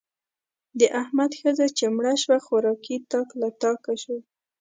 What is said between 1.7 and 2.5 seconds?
چې مړه شوه؛